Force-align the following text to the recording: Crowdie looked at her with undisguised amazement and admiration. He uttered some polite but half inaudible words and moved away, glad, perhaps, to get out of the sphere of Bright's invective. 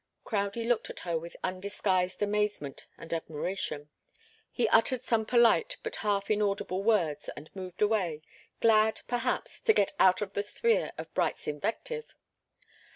Crowdie 0.23 0.65
looked 0.67 0.89
at 0.89 1.01
her 1.01 1.15
with 1.15 1.35
undisguised 1.43 2.23
amazement 2.23 2.85
and 2.97 3.13
admiration. 3.13 3.91
He 4.51 4.67
uttered 4.69 5.03
some 5.03 5.27
polite 5.27 5.77
but 5.83 5.97
half 5.97 6.31
inaudible 6.31 6.81
words 6.81 7.29
and 7.37 7.55
moved 7.55 7.83
away, 7.83 8.23
glad, 8.61 9.01
perhaps, 9.07 9.59
to 9.59 9.73
get 9.73 9.93
out 9.99 10.19
of 10.19 10.33
the 10.33 10.41
sphere 10.41 10.91
of 10.97 11.13
Bright's 11.13 11.47
invective. 11.47 12.15